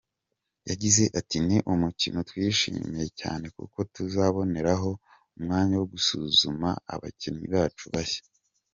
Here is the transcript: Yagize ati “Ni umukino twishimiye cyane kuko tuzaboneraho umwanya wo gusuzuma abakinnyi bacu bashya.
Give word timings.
Yagize 0.69 1.03
ati 1.19 1.37
“Ni 1.47 1.57
umukino 1.73 2.19
twishimiye 2.29 3.05
cyane 3.21 3.45
kuko 3.57 3.77
tuzaboneraho 3.93 4.89
umwanya 5.37 5.73
wo 5.79 5.85
gusuzuma 5.93 6.69
abakinnyi 6.93 7.47
bacu 7.55 7.85
bashya. 7.95 8.23